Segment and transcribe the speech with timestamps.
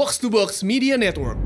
[0.00, 1.36] Box to Box Media Network.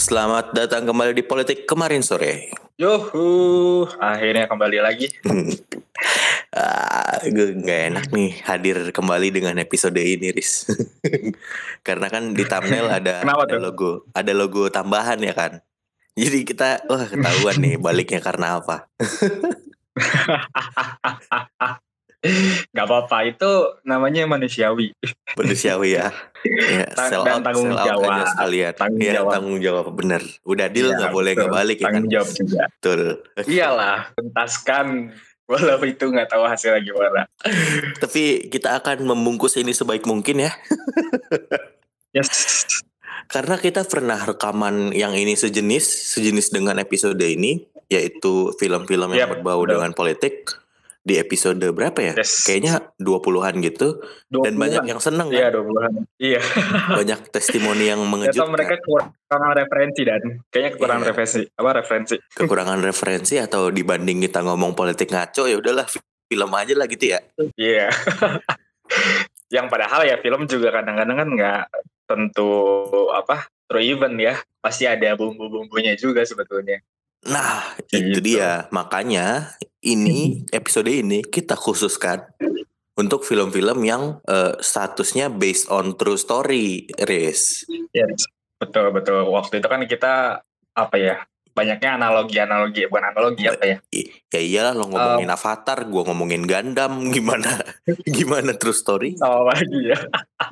[0.00, 2.48] Selamat datang kembali di Politik kemarin sore.
[2.80, 5.12] Yuhu, akhirnya kembali lagi.
[6.56, 10.72] ah, gue nggak enak nih hadir kembali dengan episode ini, Riz.
[11.86, 13.60] Karena kan di thumbnail ada, Kenapa ada tuh?
[13.60, 15.60] logo, ada logo tambahan ya kan.
[16.16, 18.88] Jadi kita, wah ketahuan nih baliknya karena apa.
[22.74, 23.50] Gak apa-apa, itu
[23.86, 24.90] namanya manusiawi.
[25.38, 26.10] Manusiawi ya.
[26.42, 28.10] ya sell dan out, tanggung sell out jawab.
[28.10, 28.72] aja sekalian.
[28.74, 29.30] Tanggung ya, jawab.
[29.30, 30.22] tanggung jawab bener.
[30.42, 31.40] Udah deal Iya, nggak boleh betul.
[31.46, 31.92] nggak balik ya kan.
[31.94, 32.62] Tanggung jawab juga.
[32.74, 33.00] Betul.
[33.54, 34.86] Iyalah, tuntaskan.
[35.48, 37.22] Walau itu nggak tahu hasilnya gimana.
[38.02, 40.52] Tapi kita akan membungkus ini sebaik mungkin ya.
[42.08, 42.64] Yes.
[43.28, 49.44] Karena kita pernah rekaman yang ini sejenis, sejenis dengan episode ini, yaitu film-film yang Yap,
[49.44, 49.76] berbau betul.
[49.76, 50.56] dengan politik
[51.08, 52.12] di episode berapa ya?
[52.14, 52.44] Yes.
[52.44, 53.88] Kayaknya 20-an gitu.
[54.28, 54.60] Dan 20-an.
[54.60, 55.64] banyak yang seneng Iya, kan?
[55.64, 55.92] 20-an.
[56.20, 56.40] Iya.
[57.00, 58.50] Banyak testimoni yang Atau mengejutkan.
[58.52, 60.20] mereka kekurangan referensi dan
[60.52, 61.10] kayaknya kekurangan Iya.
[61.10, 61.40] referensi.
[61.48, 62.14] Apa referensi?
[62.20, 65.88] Kekurangan referensi atau dibanding kita ngomong politik ngaco ya udahlah
[66.28, 67.18] film aja lah gitu ya.
[67.56, 67.88] Iya.
[69.48, 71.62] Yang padahal ya film juga kadang-kadang kan nggak
[72.04, 72.50] tentu
[73.10, 74.34] apa true event ya.
[74.60, 76.84] Pasti ada bumbu-bumbunya juga sebetulnya.
[77.26, 78.38] Nah, itu Gitu.
[78.38, 78.70] dia.
[78.70, 82.22] Makanya ini episode ini kita khususkan
[82.94, 87.66] untuk film-film yang eh, statusnya based on true story, Riz.
[87.90, 88.26] Yes.
[88.58, 89.22] Betul betul.
[89.30, 90.42] Waktu itu kan kita
[90.74, 91.22] apa ya?
[91.54, 93.76] Banyaknya analogi-analogi, bukan analogi apa ya?
[94.30, 97.50] Ya iyalah lo ngomongin Avatar, gua ngomongin Gundam, gimana
[98.18, 99.18] gimana true story?
[99.18, 99.98] Sama lagi ya.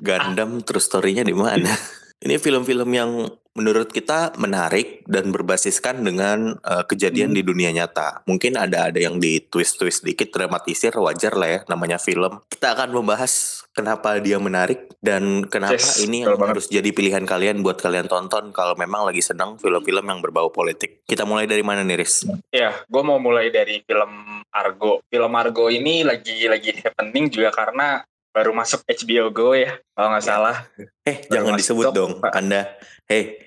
[0.03, 1.71] Gundam true story-nya di mana?
[2.19, 3.11] Ini film-film yang
[3.57, 7.37] menurut kita menarik dan berbasiskan dengan eh, kejadian Hmm.
[7.37, 8.23] di dunia nyata.
[8.25, 12.39] Mungkin ada ada yang di twist-twist dikit, dramatisir, wajar lah ya namanya film.
[12.47, 13.33] Kita akan membahas
[13.71, 16.53] kenapa dia menarik dan kenapa Yes, ini yang banget.
[16.55, 21.01] harus jadi pilihan kalian buat kalian tonton kalau memang lagi senang film-film yang berbau politik.
[21.03, 22.25] Kita mulai dari mana nih, Riz?
[22.49, 24.13] Ya, gue mau mulai dari film
[24.49, 25.01] Argo.
[25.07, 30.21] Film Argo ini lagi lagi happening juga karena baru masuk HBO Go ya, kalau nggak
[30.21, 30.29] Ya.
[30.29, 30.57] salah.
[31.03, 32.13] Eh, Baru jangan disebut dong.
[32.27, 32.69] Anda.
[33.07, 33.46] Hei,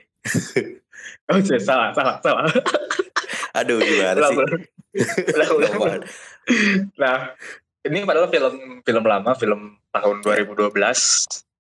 [1.29, 2.45] Oh, iya, salah, salah, salah.
[3.59, 4.35] aduh gimana sih?
[4.35, 5.51] ulang.
[5.55, 6.01] Ulang, ulang.
[6.97, 7.37] Nah,
[7.85, 10.73] ini padahal film film lama, film tahun 2012.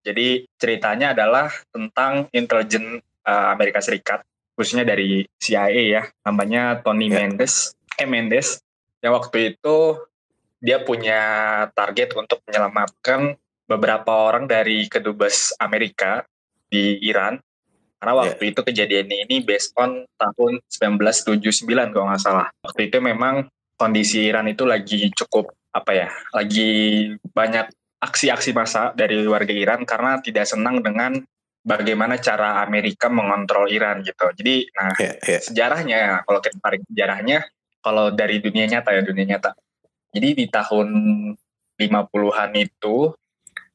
[0.03, 4.25] Jadi ceritanya adalah tentang intelijen uh, Amerika Serikat,
[4.57, 7.21] khususnya dari CIA ya, namanya Tony Ya.
[7.21, 7.75] Mendes.
[7.99, 8.63] Eh Mendes,
[9.03, 9.99] yang waktu itu
[10.59, 11.21] dia punya
[11.71, 13.35] target untuk menyelamatkan
[13.69, 16.25] beberapa orang dari kedubes Amerika
[16.67, 17.39] di Iran.
[17.99, 22.47] Karena waktu itu kejadian ini based on tahun 1979 kalau nggak salah.
[22.63, 26.71] Waktu itu memang kondisi Iran itu lagi cukup apa ya, lagi
[27.35, 31.19] banyak aksi-aksi massa dari warga Iran karena tidak senang dengan
[31.59, 34.31] bagaimana cara Amerika mengontrol Iran gitu.
[34.31, 35.39] Jadi, nah Ya, ya.
[35.43, 37.43] sejarahnya kalau kita tarik sejarahnya,
[37.83, 39.51] kalau dari dunia nyata ya dunia nyata.
[40.15, 40.87] Jadi di tahun
[41.79, 43.11] 50-an itu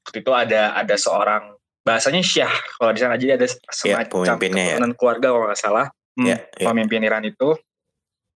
[0.05, 1.54] waktu itu ada ada seorang
[1.85, 2.51] bahasanya Syah
[2.81, 4.69] kalau di sana jadi ada semacam pemimpinnya ya.
[4.81, 6.71] keturunan keluarga kalau nggak salah Hmm, Ya, ya.
[6.71, 7.59] pemimpin Iran itu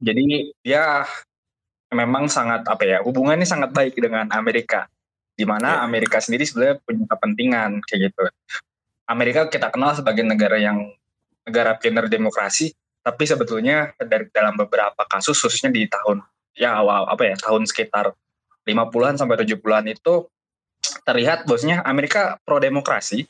[0.03, 1.07] jadi dia
[1.89, 4.91] memang sangat apa ya hubungannya sangat baik dengan Amerika
[5.33, 5.87] di mana Ya.
[5.87, 8.27] Amerika sendiri sebenarnya punya kepentingan kayak gitu
[9.07, 10.91] Amerika kita kenal sebagai negara yang
[11.47, 16.21] negara pioner demokrasi tapi sebetulnya dari dalam beberapa kasus khususnya di tahun
[16.59, 18.11] ya awal apa ya tahun sekitar
[18.67, 20.29] 50-an sampai 70-an itu
[21.05, 23.27] terlihat bosnya Amerika pro demokrasi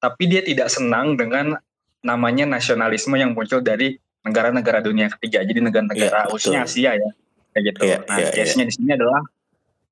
[0.00, 1.58] tapi dia tidak senang dengan
[2.04, 6.32] namanya nasionalisme yang muncul dari negara-negara dunia ketiga jadi Iya, negara-negara betul.
[6.38, 7.10] khususnya Asia ya
[7.54, 7.78] kayak gitu.
[7.88, 9.22] Iya, nah iya, case-nya di sini adalah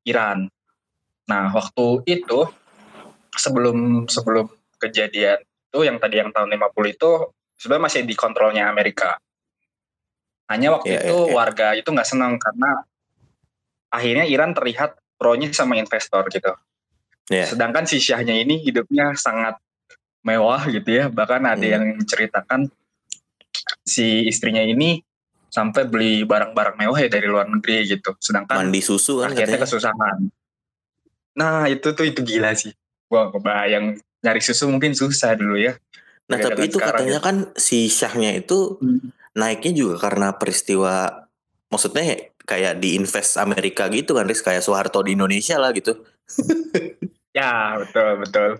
[0.04, 0.38] Iran.
[1.30, 2.40] Nah waktu itu
[3.34, 4.46] sebelum sebelum
[4.78, 7.10] kejadian itu yang tadi yang tahun 50 itu
[7.58, 9.16] sebenarnya masih di kontrolnya Amerika.
[10.46, 11.34] Hanya waktu Iya, itu iya, iya.
[11.34, 12.84] warga itu nggak senang karena
[13.88, 16.52] akhirnya Iran terlihat pro-nya sama investor gitu
[17.26, 17.48] Ya.
[17.48, 19.56] sedangkan si Syahnya ini hidupnya sangat
[20.20, 21.72] mewah gitu ya bahkan ada Hmm.
[21.72, 22.68] yang menceritakan
[23.84, 25.00] si istrinya ini
[25.48, 29.64] sampai beli barang-barang mewah ya dari luar negeri gitu sedangkan Mandi susu kan katanya.
[29.64, 30.18] kesusahan
[31.34, 32.76] nah itu tuh itu gila sih
[33.08, 35.74] gua kebayang nyari susu mungkin susah dulu ya
[36.24, 37.24] Nah, tapi itu katanya ya.
[37.24, 38.80] kan si Syahnya itu
[39.36, 41.28] naiknya juga karena peristiwa
[41.68, 46.00] maksudnya kayak di invest Amerika gitu kan, Riz kayak Soeharto di Indonesia lah gitu.
[47.34, 48.50] Ya betul betul.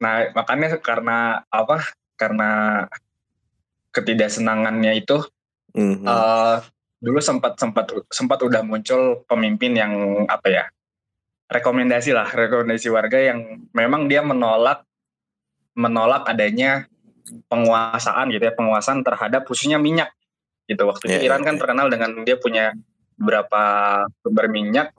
[0.00, 1.84] Nah makanya karena apa?
[2.16, 2.84] Karena
[3.92, 5.20] ketidaksenangannya itu
[5.76, 6.08] Mhm.
[6.08, 6.56] eh,
[7.04, 9.92] dulu sempat sempat sempat udah muncul pemimpin yang
[10.24, 10.64] apa ya?
[11.46, 14.82] Rekomendasi lah, rekomendasi warga yang memang dia menolak
[15.76, 16.88] menolak adanya
[17.52, 20.08] penguasaan gitu ya penguasaan terhadap khususnya minyak
[20.66, 21.60] gitu waktu yeah, itu Iran yeah, kan yeah.
[21.62, 22.64] terkenal dengan dia punya
[23.20, 23.62] beberapa
[24.24, 24.96] sumber minyak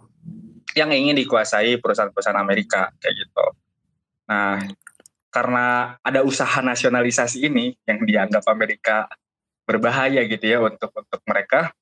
[0.77, 3.45] yang ingin dikuasai perusahaan-perusahaan Amerika kayak gitu.
[4.29, 4.61] Nah,
[5.33, 9.09] karena ada usaha nasionalisasi ini yang dianggap Amerika
[9.65, 11.73] berbahaya gitu ya untuk untuk mereka,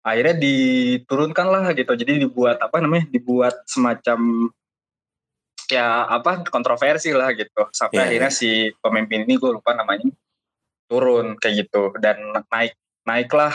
[0.00, 1.92] akhirnya diturunkan lah gitu.
[1.92, 3.06] Jadi dibuat apa namanya?
[3.12, 4.50] Dibuat semacam
[5.68, 7.68] ya apa kontroversi lah gitu.
[7.70, 8.40] Sampai yeah, akhirnya yeah.
[8.40, 8.50] si
[8.80, 10.08] pemimpin ini gue lupa namanya
[10.90, 12.18] turun kayak gitu dan
[12.50, 12.74] naik
[13.06, 13.54] naiklah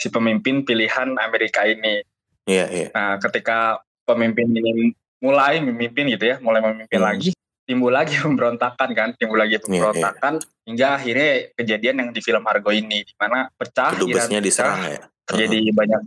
[0.00, 2.00] si pemimpin pilihan Amerika ini
[2.46, 2.88] Iya, iya.
[2.90, 7.08] Nah, ketika pemimpin ini mulai memimpin gitu ya, mulai memimpin hmm.
[7.08, 7.30] lagi,
[7.62, 10.64] timbul lagi pemberontakan kan, timbul lagi iya, pemberontakan yeah, yeah.
[10.66, 15.06] hingga akhirnya kejadian yang di film Argo ini di mana pecah Kedubesnya diserang ya.
[15.22, 15.76] Terjadi uh -huh.
[15.78, 16.00] banyak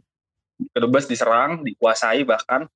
[0.71, 2.67] kedubes diserang, dikuasai bahkan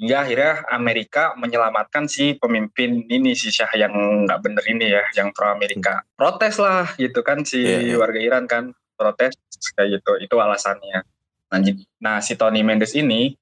[0.00, 3.92] hingga akhirnya Amerika menyelamatkan si pemimpin ini si Syah yang
[4.24, 6.02] nggak bener ini ya, yang pro Amerika.
[6.16, 7.98] Protes lah gitu kan si yeah, yeah.
[8.00, 9.36] warga Iran kan protes
[9.76, 10.16] kayak gitu.
[10.24, 11.04] Itu alasannya.
[11.50, 11.58] Nah,
[11.98, 13.34] nah si Tony Mendes ini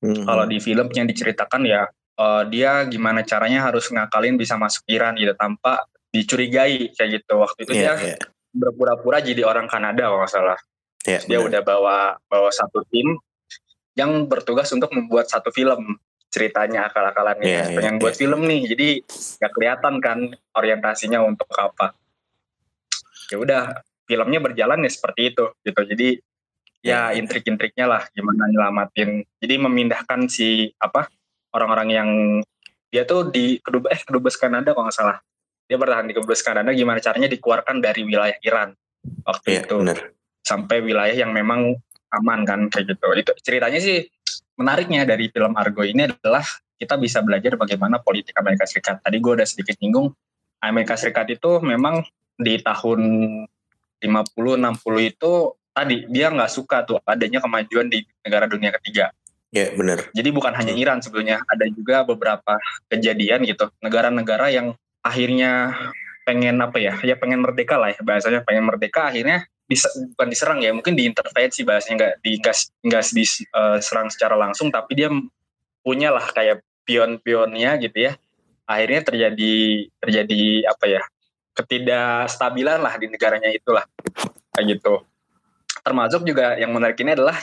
[0.00, 0.24] hmm.
[0.24, 1.84] kalau di film yang diceritakan ya
[2.16, 7.32] uh, dia gimana caranya harus ngakalin bisa masuk Iran gitu tanpa dicurigai kayak gitu.
[7.36, 8.18] Waktu itu yeah, dia yeah.
[8.54, 10.58] berpura-pura jadi orang Kanada kalau nggak salah.
[11.04, 11.48] Yeah, dia bener.
[11.52, 11.96] udah bawa
[12.32, 13.20] bawa satu tim
[13.94, 16.00] yang bertugas untuk membuat satu film
[16.34, 18.02] ceritanya akal-akalannya yeah, yeah, pengen yeah.
[18.02, 18.88] buat film nih jadi
[19.38, 20.18] nggak kelihatan kan
[20.58, 21.94] orientasinya untuk apa
[23.30, 23.62] ya udah
[24.02, 26.18] filmnya berjalan ya seperti itu gitu jadi
[26.84, 29.24] ya intrik-intriknya lah gimana nyelamatin.
[29.40, 31.08] Jadi memindahkan si apa
[31.56, 32.10] orang-orang yang
[32.92, 35.18] dia tuh di kedubes eh kedubes Kanada kalau nggak salah.
[35.64, 38.76] Dia bertahan di kedubes Kanada gimana caranya dikeluarkan dari wilayah Iran
[39.24, 39.80] waktu ya, itu.
[39.80, 40.12] bener.
[40.44, 41.72] sampai wilayah yang memang
[42.12, 43.08] aman kan kayak gitu.
[43.16, 44.04] Itu ceritanya sih
[44.60, 46.44] menariknya dari film Argo ini adalah
[46.76, 49.00] kita bisa belajar bagaimana politik Amerika Serikat.
[49.00, 50.12] Tadi gue udah sedikit nyinggung
[50.60, 52.04] Amerika Serikat itu memang
[52.36, 53.00] di tahun
[54.04, 55.32] 50 60 itu
[55.74, 59.10] tadi dia nggak suka tuh adanya kemajuan di negara dunia ketiga.
[59.50, 59.98] Ya yeah, benar.
[60.14, 62.58] Jadi bukan hanya Iran sebetulnya, ada juga beberapa
[62.90, 65.74] kejadian gitu negara-negara yang akhirnya
[66.24, 70.60] pengen apa ya, ya pengen merdeka lah ya bahasanya pengen merdeka akhirnya bisa bukan diserang
[70.60, 72.32] ya mungkin diintervensi bahasanya nggak di
[72.84, 75.08] nggak diserang secara langsung tapi dia
[75.80, 78.12] punya lah kayak pion-pionnya gitu ya
[78.68, 79.54] akhirnya terjadi
[80.00, 81.02] terjadi apa ya
[81.56, 83.84] ketidakstabilan lah di negaranya itulah
[84.52, 85.04] kayak gitu
[85.84, 87.36] termasuk juga yang menarik ini adalah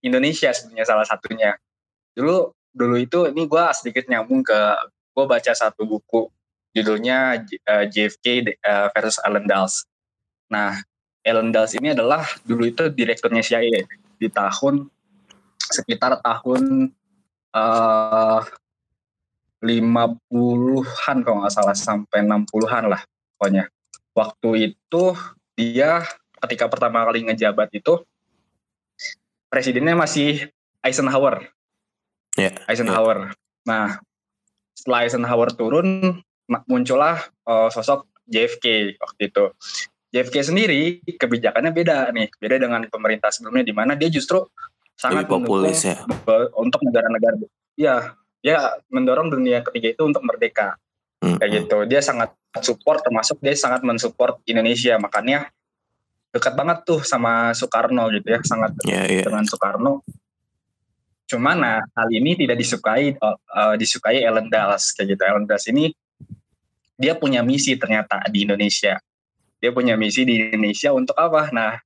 [0.00, 1.58] Indonesia sebenarnya salah satunya.
[2.14, 4.58] Dulu dulu itu ini gue sedikit nyambung ke
[5.18, 6.30] gue baca satu buku
[6.78, 9.82] judulnya eh, JFK uh, eh, versus Allen Dulles.
[10.54, 10.78] Nah,
[11.26, 13.82] Allen Dulles ini adalah dulu itu direkturnya CIA
[14.18, 14.86] di tahun
[15.58, 16.94] sekitar tahun
[17.50, 18.40] uh,
[19.58, 23.02] 50-an kalau nggak salah sampai 60-an lah
[23.34, 23.66] pokoknya.
[24.14, 25.04] Waktu itu
[25.58, 26.06] dia
[26.46, 28.02] ketika pertama kali ngejabat itu
[29.48, 30.48] presidennya masih
[30.84, 31.48] Eisenhower.
[32.38, 33.34] Yeah, Eisenhower.
[33.34, 33.66] Yeah.
[33.66, 33.86] Nah,
[34.76, 36.20] setelah Eisenhower turun
[36.70, 39.44] muncullah uh, sosok JFK waktu itu.
[40.08, 44.40] JFK sendiri kebijakannya beda nih, beda dengan pemerintah sebelumnya di mana dia justru
[44.96, 46.00] sangat populis ya.
[46.56, 47.36] untuk negara-negara.
[47.76, 50.80] Ya, dia mendorong dunia ketiga itu untuk merdeka.
[51.22, 51.36] -hmm.
[51.38, 51.78] Kayak gitu.
[51.86, 52.32] Dia sangat
[52.64, 54.96] support termasuk dia sangat mensupport Indonesia.
[54.96, 55.52] Makanya
[56.28, 59.24] dekat banget tuh sama Soekarno gitu ya sangat yeah, yeah.
[59.24, 60.04] dengan Soekarno.
[61.28, 65.22] Cuman nah hal ini tidak disukai uh, disukai Ellen Dulles kayak gitu.
[65.24, 65.84] Ellen Dulles ini
[66.98, 68.96] dia punya misi ternyata di Indonesia.
[69.58, 71.52] Dia punya misi di Indonesia untuk apa?
[71.52, 71.76] Nah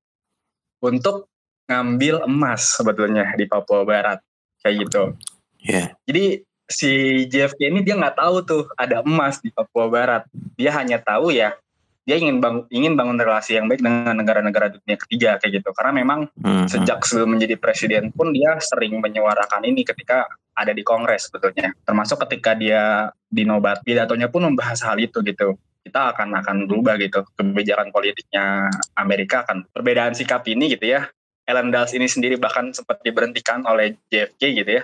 [0.82, 1.30] untuk
[1.70, 4.18] ngambil emas sebetulnya di Papua Barat
[4.62, 5.14] kayak gitu.
[5.62, 5.94] Yeah.
[6.10, 6.90] jadi si
[7.30, 10.26] JFK ini dia nggak tahu tuh ada emas di Papua Barat.
[10.58, 11.54] Dia hanya tahu ya
[12.02, 15.70] dia ingin bang ingin bangun relasi yang baik dengan negara-negara dunia ketiga kayak gitu.
[15.70, 16.66] Karena memang hmm.
[16.66, 20.26] sejak sebelum menjadi presiden pun dia sering menyuarakan ini ketika
[20.58, 21.70] ada di kongres sebetulnya.
[21.86, 25.54] Termasuk ketika dia di nobat pidatonya pun membahas hal itu gitu.
[25.82, 27.22] Kita akan akan berubah gitu.
[27.38, 28.66] Kebijakan politiknya
[28.98, 31.06] Amerika akan perbedaan sikap ini gitu ya.
[31.46, 34.82] Ellen Dulles ini sendiri bahkan sempat diberhentikan oleh JFK gitu ya.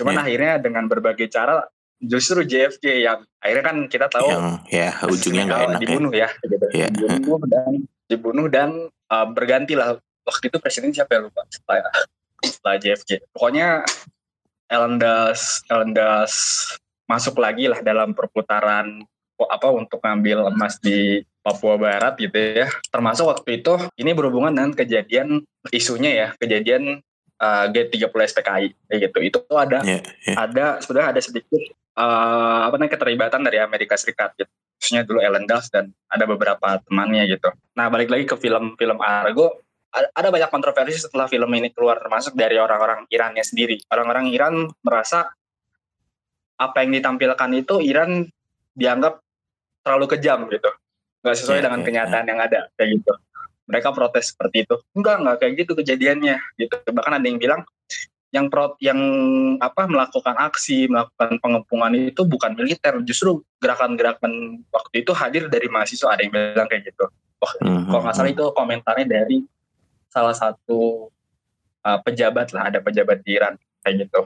[0.00, 0.24] Cuman yeah.
[0.24, 1.64] akhirnya dengan berbagai cara
[1.98, 5.82] justru JFK yang akhirnya kan kita tahu yang ya ujungnya nggak enak ya.
[5.82, 6.66] dibunuh ya, ya gitu.
[6.74, 6.90] yeah.
[6.94, 7.72] dibunuh dan
[8.08, 8.70] dibunuh dan
[9.10, 11.90] uh, bergantilah waktu itu presiden siapa ya lupa setelah
[12.42, 13.82] setelah JFK pokoknya
[14.68, 15.00] Ellen
[15.92, 16.34] Dulles
[17.08, 19.00] masuk lagi lah dalam perputaran
[19.38, 24.72] apa untuk ngambil emas di Papua Barat gitu ya termasuk waktu itu ini berhubungan dengan
[24.74, 25.40] kejadian
[25.72, 27.00] isunya ya kejadian
[27.40, 30.36] uh, G30 SPKI kayak gitu itu ada yeah, yeah.
[30.36, 31.62] ada sebenarnya ada sedikit
[31.98, 34.50] uh, apa namanya keterlibatan dari Amerika Serikat gitu.
[34.78, 37.50] khususnya dulu Ellen Dulles dan ada beberapa temannya gitu.
[37.74, 42.62] Nah balik lagi ke film-film Argo, ada banyak kontroversi setelah film ini keluar termasuk dari
[42.62, 43.82] orang-orang Irannya sendiri.
[43.90, 45.34] Orang-orang Iran merasa
[46.62, 48.30] apa yang ditampilkan itu Iran
[48.78, 49.18] dianggap
[49.82, 50.70] terlalu kejam gitu,
[51.26, 52.30] nggak sesuai yeah, dengan yeah, kenyataan yeah.
[52.30, 53.12] yang ada kayak gitu.
[53.68, 54.80] Mereka protes seperti itu.
[54.96, 56.74] Enggak, enggak kayak gitu kejadiannya gitu.
[56.88, 57.62] Bahkan ada yang bilang
[58.28, 59.00] yang pro, yang
[59.56, 66.12] apa melakukan aksi melakukan pengepungan itu bukan militer justru gerakan-gerakan waktu itu hadir dari mahasiswa
[66.12, 67.08] ada yang bilang kayak gitu
[67.40, 67.88] wah mm-hmm.
[67.88, 69.38] kalau nggak salah itu komentarnya dari
[70.12, 71.08] salah satu
[71.88, 74.20] uh, pejabat lah ada pejabat di Iran kayak gitu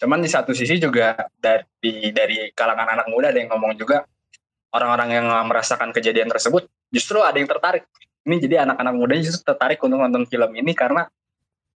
[0.00, 4.08] cuman di satu sisi juga dari dari kalangan anak muda ada yang ngomong juga
[4.72, 7.84] orang-orang yang merasakan kejadian tersebut justru ada yang tertarik
[8.28, 11.08] ini jadi anak-anak muda justru tertarik untuk nonton film ini karena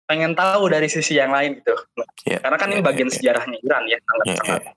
[0.04, 1.76] pengen tahu dari sisi yang lain gitu.
[2.28, 4.76] Yeah, Karena kan yeah, ini bagian yeah, sejarahnya Iran ya, sangat yeah, sangat yeah.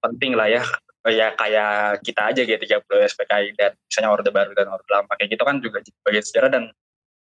[0.00, 0.62] penting lah ya.
[1.08, 5.32] Ya kayak kita aja gitu 30 SPKI dan misalnya Orde Baru dan Orde Lama kayak
[5.32, 6.64] gitu kan juga bagian sejarah dan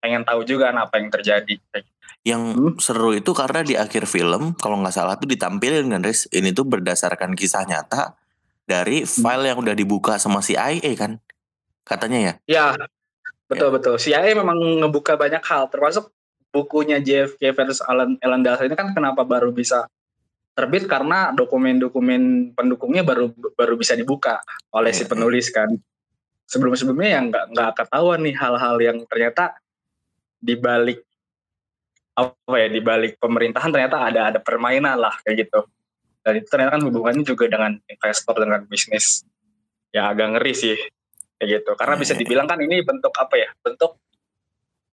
[0.00, 1.54] pengen tahu juga kan apa yang terjadi.
[2.24, 2.72] Yang hmm?
[2.80, 6.64] seru itu karena di akhir film kalau nggak salah tuh ditampilin kan Riz, ini tuh
[6.64, 8.16] berdasarkan kisah nyata
[8.64, 9.12] dari hmm.
[9.20, 11.20] file yang udah dibuka sama CIA kan
[11.84, 12.32] katanya ya.
[12.48, 12.64] Ya
[13.46, 13.74] betul ya.
[13.74, 13.94] betul.
[13.98, 16.10] CIA memang ngebuka banyak hal termasuk
[16.50, 19.84] bukunya JFK versus Alan Ellen Dulles ini kan kenapa baru bisa
[20.56, 24.40] terbit karena dokumen-dokumen pendukungnya baru baru bisa dibuka
[24.72, 25.68] oleh si penulis kan.
[26.46, 29.58] Sebelum-sebelumnya yang nggak nggak ketahuan nih hal-hal yang ternyata
[30.40, 31.02] di balik
[32.16, 35.68] apa ya di balik pemerintahan ternyata ada ada permainan lah kayak gitu.
[36.24, 39.26] Dan itu ternyata kan hubungannya juga dengan investor dengan bisnis
[39.94, 40.76] ya agak ngeri sih
[41.40, 41.70] kayak gitu.
[41.76, 43.48] Karena bisa dibilang kan ini bentuk apa ya?
[43.60, 44.00] Bentuk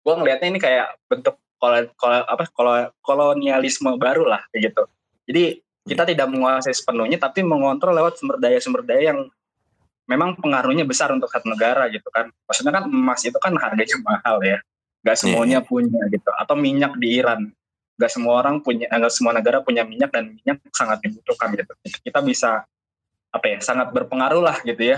[0.03, 2.69] gue ngelihatnya ini kayak bentuk kol, kol, apa kol,
[3.03, 4.83] kolonialisme baru lah kayak gitu.
[5.29, 5.43] Jadi
[5.85, 9.19] kita tidak menguasai sepenuhnya tapi mengontrol lewat sumber daya sumber daya yang
[10.09, 12.31] memang pengaruhnya besar untuk satu negara gitu kan.
[12.47, 14.57] Maksudnya kan emas itu kan harganya mahal ya.
[14.99, 15.67] Gak iya, semuanya yeah.
[15.67, 16.31] punya gitu.
[16.35, 17.51] Atau minyak di Iran.
[17.99, 21.71] Gak semua orang punya, gak semua negara punya minyak dan minyak sangat dibutuhkan gitu.
[22.03, 22.63] Kita bisa
[23.29, 24.97] apa ya sangat berpengaruh lah gitu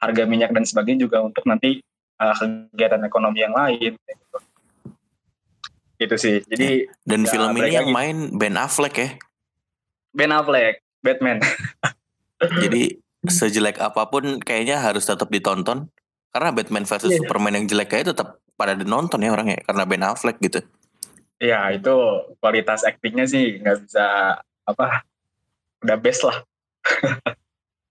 [0.00, 1.80] harga minyak dan sebagainya juga untuk nanti
[2.20, 3.96] uh, kegiatan ekonomi yang lain.
[3.96, 4.38] Gitu
[5.96, 6.36] gitu sih.
[6.44, 9.08] Jadi dan ya, film ini yang main Ben Affleck ya?
[10.12, 11.40] Ben Affleck Batman.
[12.62, 15.88] Jadi sejelek apa pun kayaknya harus tetap ditonton.
[16.36, 17.20] Karena Batman versus yeah.
[17.24, 20.60] Superman yang jelek kayak tetap pada dinonton ya orangnya karena Ben Affleck gitu.
[21.40, 21.96] Iya itu
[22.40, 25.04] kualitas aktingnya sih nggak bisa apa
[25.84, 26.42] udah best lah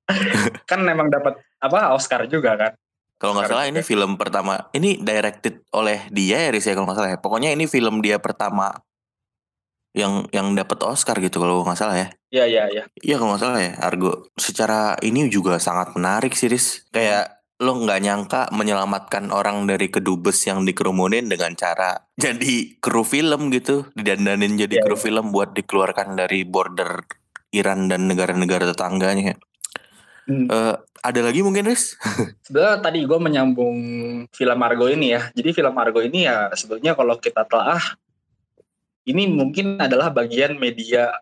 [0.70, 2.74] kan memang dapat apa Oscar juga kan
[3.16, 4.68] kalau nggak salah ini film pertama.
[4.76, 7.20] Ini directed oleh dia ya Riz ya kalau nggak salah ya.
[7.20, 8.76] Pokoknya ini film dia pertama
[9.96, 12.08] yang yang dapat Oscar gitu kalau nggak salah ya.
[12.36, 12.84] Iya iya iya.
[13.00, 14.28] Iya kalau nggak salah ya Argo.
[14.36, 16.84] Secara ini juga sangat menarik sih Riz.
[16.92, 23.48] Kayak lo nggak nyangka menyelamatkan orang dari kedubes yang dikerumunin dengan cara jadi kru film
[23.48, 25.08] gitu didandanin jadi ya, kru ya.
[25.08, 27.00] film buat dikeluarkan dari border
[27.56, 29.40] Iran dan negara-negara tetangganya.
[30.26, 30.50] Hmm.
[30.50, 31.94] Uh, ada lagi mungkin Riz?
[32.46, 33.78] Sebenarnya tadi gue menyambung
[34.34, 35.30] film Argo ini ya.
[35.38, 37.82] Jadi film Argo ini ya sebetulnya kalau kita telah
[39.06, 41.14] ini mungkin adalah bagian media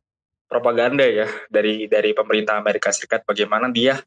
[0.47, 3.99] propaganda ya dari dari pemerintah Amerika Serikat bagaimana dia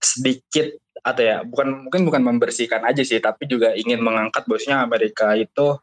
[0.00, 0.72] sedikit
[1.04, 5.76] atau ya bukan mungkin bukan membersihkan aja sih tapi juga ingin mengangkat bosnya Amerika itu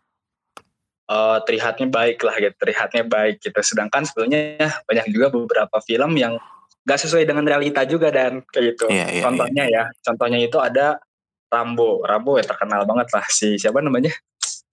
[1.09, 6.39] uh, terlihatnya baik lah gitu terlihatnya baik gitu sedangkan sebenarnya banyak juga beberapa film yang
[6.83, 8.85] gak sesuai dengan realita juga dan kayak gitu.
[8.91, 9.87] Yeah, yeah, contohnya yeah.
[9.87, 10.99] ya, contohnya itu ada
[11.47, 12.03] Rambo.
[12.03, 14.11] Rambo ya terkenal banget lah si siapa namanya?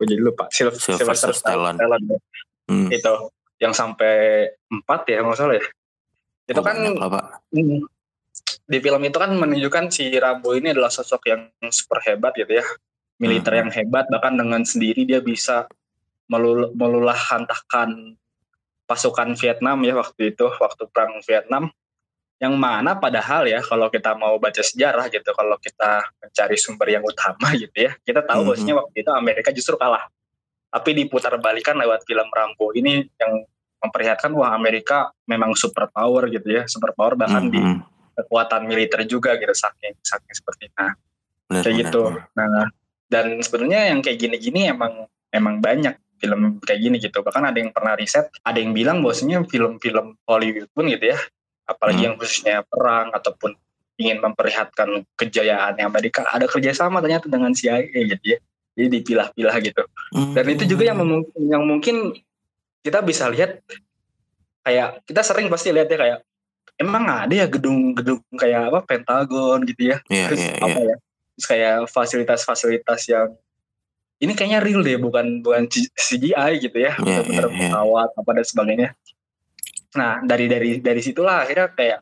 [0.00, 0.50] Gue jadi lupa.
[0.50, 1.79] Sil Sylvester Stallone.
[1.79, 2.05] Stallone.
[2.09, 2.19] Ya.
[2.71, 2.88] Hmm.
[2.90, 3.12] Itu
[3.61, 5.67] yang sampai empat ya nggak salah ya.
[6.49, 7.85] Itu oh, kan mm,
[8.71, 12.64] di film itu kan menunjukkan si Rambo ini adalah sosok yang super hebat gitu ya.
[13.21, 13.61] Militer hmm.
[13.61, 15.69] yang hebat bahkan dengan sendiri dia bisa
[16.33, 18.17] melul melulah hantakan
[18.88, 21.69] pasukan Vietnam ya waktu itu waktu perang Vietnam
[22.41, 27.05] yang mana padahal ya kalau kita mau baca sejarah gitu kalau kita mencari sumber yang
[27.05, 28.47] utama gitu ya kita tahu mm -hmm.
[28.49, 30.09] bahwasanya waktu itu Amerika justru kalah
[30.73, 33.45] tapi diputar balikan lewat film Rambo ini yang
[33.85, 37.77] memperlihatkan wah Amerika memang super power gitu ya super power bahkan mm -hmm.
[37.77, 40.97] di kekuatan militer juga gitu saking saking seperti nah
[41.45, 42.25] benar, kayak benar, gitu benar.
[42.41, 42.67] nah
[43.13, 47.73] dan sebenarnya yang kayak gini-gini emang emang banyak film kayak gini gitu bahkan ada yang
[47.73, 51.19] pernah riset ada yang bilang bahwasanya film-film Hollywood pun gitu ya
[51.71, 52.07] apalagi hmm.
[52.11, 53.55] yang khususnya perang ataupun
[54.00, 58.39] ingin memperlihatkan kejayaan Amerika ada kerjasama ternyata dengan CIA gitu ya
[58.75, 59.83] jadi dipilah-pilah gitu
[60.17, 60.33] hmm.
[60.35, 60.99] dan itu juga yang
[61.37, 62.17] yang mungkin
[62.81, 63.61] kita bisa lihat
[64.65, 66.19] kayak kita sering pasti lihat ya kayak
[66.81, 70.97] emang ada ya gedung-gedung kayak apa Pentagon gitu ya Iya, terus iya, apa ya
[71.37, 73.29] terus kayak fasilitas-fasilitas yang
[74.21, 77.69] ini kayaknya real deh bukan bukan CGI gitu ya Iya, bener-bener iya, iya.
[77.69, 78.89] pesawat apa dan sebagainya
[79.91, 81.99] nah dari dari dari situlah akhirnya kayak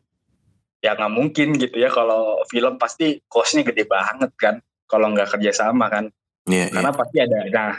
[0.79, 4.55] ya nggak mungkin gitu ya kalau film pasti costnya gede banget kan
[4.85, 6.05] kalau nggak kerjasama kan
[6.49, 6.73] Iya, iya.
[6.73, 7.71] karena pasti ada nah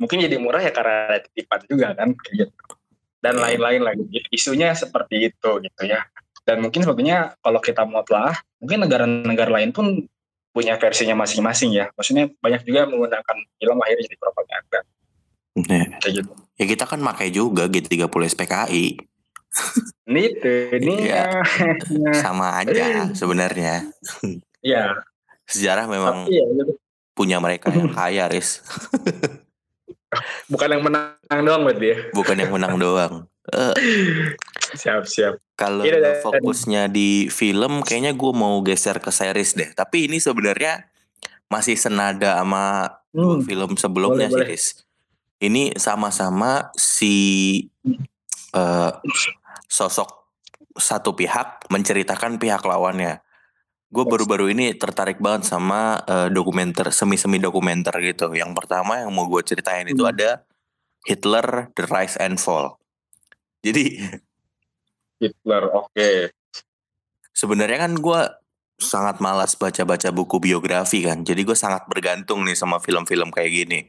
[0.00, 2.48] mungkin jadi murah ya karena ada titipan juga kan gitu.
[3.20, 3.42] dan Iya.
[3.44, 6.06] lain-lain lagi isunya seperti itu gitu ya
[6.46, 8.32] dan mungkin sebetulnya kalau kita mau telah
[8.62, 10.06] mungkin negara-negara lain pun
[10.54, 14.78] punya versinya masing-masing ya maksudnya banyak juga menggunakan film akhirnya jadi propaganda
[15.56, 15.84] Iya.
[16.00, 18.96] kayak gitu Ya kita kan pakai juga G30 SPKI.
[20.04, 21.24] Ini itu ini Iya.
[21.42, 23.88] ya Sama aja sebenarnya.
[24.60, 24.94] ya
[25.46, 26.72] Sejarah memang tapi ya gitu.
[27.12, 28.60] punya mereka yang kaya, Riz.
[30.46, 33.14] bukan yang menang doang berarti ya Bukan yang menang doang.
[33.46, 33.74] Eh,
[34.74, 39.70] siap siap kalau Iya, dan- fokusnya di film, kayaknya gue mau geser ke series deh.
[39.72, 40.84] Tapi ini sebenarnya
[41.46, 44.66] masih senada sama dua Hmm, film sebelumnya boleh, sih, Riz.
[45.38, 47.16] Ini sama-sama si
[48.52, 48.90] eh,
[49.66, 50.08] sosok
[50.76, 53.20] satu pihak menceritakan pihak lawannya.
[53.86, 58.32] Gue baru-baru ini tertarik banget sama eh, dokumenter, semi-semi dokumenter gitu.
[58.34, 60.12] Yang pertama yang mau gue ceritain itu Hmm.
[60.12, 60.30] ada
[61.06, 62.76] Hitler, The Rise and Fall.
[63.62, 63.84] Jadi
[65.22, 66.34] Hitler oke
[67.36, 68.20] sebenarnya kan gue
[68.76, 71.24] sangat malas baca-baca buku biografi kan.
[71.24, 73.80] Jadi gue sangat bergantung nih sama film-film kayak gini.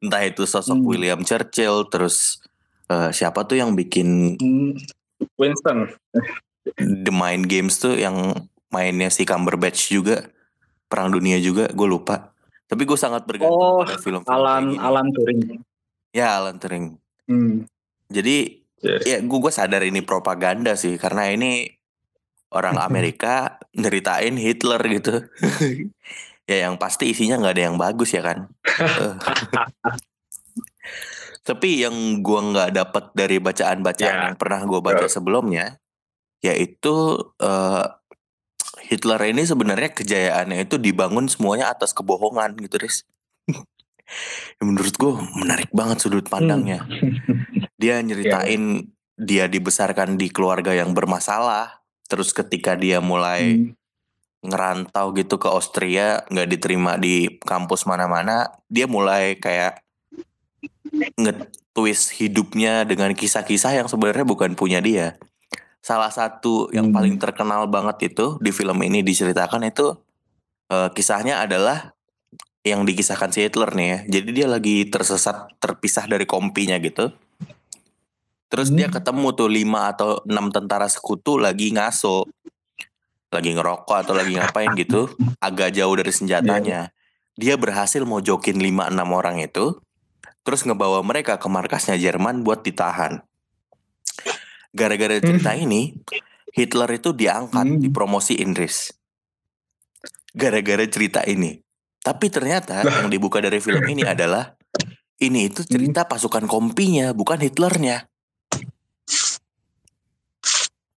[0.00, 0.88] Entah itu sosok Hmm.
[0.88, 2.40] William Churchill, terus
[2.88, 4.76] eh, siapa tuh yang bikin Hmm,
[5.36, 5.90] Winston
[6.76, 8.34] The Mind Games tuh yang
[8.68, 10.26] mainnya si Cumberbatch juga,
[10.90, 12.34] Perang Dunia juga, gue lupa.
[12.66, 14.82] Tapi gue sangat bergantung Oh, pada film-film Alan kayak gini.
[14.82, 15.40] Alan Turing
[16.10, 16.84] Ya Alan Turing.
[17.30, 17.56] hmm.
[18.10, 19.08] Jadi Yes.
[19.08, 21.64] ya gue gue sadar ini propaganda sih karena ini
[22.52, 25.24] orang Amerika nyeritain Hitler gitu.
[26.50, 28.52] ya yang pasti isinya nggak ada yang bagus ya kan.
[31.46, 31.94] Tapi yang
[32.26, 34.24] gua nggak dapat dari bacaan-bacaan Ya.
[34.26, 35.14] yang pernah gue baca Betul.
[35.14, 35.78] sebelumnya,
[36.42, 36.94] yaitu
[37.38, 37.84] eh,
[38.86, 43.06] Hitler ini sebenarnya kejayaannya itu dibangun semuanya atas kebohongan gitu, Riz.
[43.46, 46.82] Ya, menurut gue menarik banget sudut pandangnya.
[47.80, 51.84] Dia nyeritain dia dibesarkan di keluarga yang bermasalah.
[52.04, 53.72] Terus ketika dia mulai Hmm.
[54.46, 59.82] ngerantau gitu ke Austria, nggak diterima di kampus mana-mana, dia mulai kayak
[61.16, 65.16] nge-twist hidupnya dengan kisah-kisah yang sebenarnya bukan punya dia.
[65.80, 66.96] Salah satu yang Hmm.
[66.98, 69.94] paling terkenal banget itu di film ini diceritakan itu
[70.66, 71.94] eh, kisahnya adalah
[72.66, 73.98] yang dikisahkan si Hitler nih ya.
[74.18, 77.14] Jadi dia lagi tersesat, terpisah dari kompinya gitu.
[78.50, 78.98] Terus dia Hmm.
[78.98, 82.26] ketemu tuh lima atau enam tentara sekutu lagi ngaso,
[83.30, 85.06] lagi ngerokok atau lagi ngapain gitu,
[85.46, 86.90] agak jauh dari senjatanya.
[87.38, 89.78] Dia berhasil mojokin lima enam orang itu,
[90.46, 93.18] terus ngebawa mereka ke markasnya Jerman buat ditahan.
[94.70, 95.98] Gara-gara cerita ini,
[96.54, 97.82] Hitler itu diangkat, Hmm.
[97.82, 98.94] dipromosi Inggris.
[100.30, 101.58] Gara-gara cerita ini.
[101.98, 104.54] Tapi ternyata yang dibuka dari film ini adalah
[105.18, 108.06] ini itu cerita pasukan kompinya, bukan Hitlernya.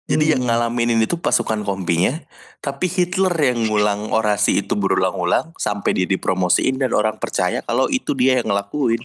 [0.08, 0.34] Jadi Hmm.
[0.36, 2.16] yang ngalamin ini tuh pasukan kompinya,
[2.60, 8.16] tapi Hitler yang ngulang orasi itu berulang-ulang sampai dia dipromosiin dan orang percaya kalau itu
[8.16, 9.04] dia yang ngelakuin.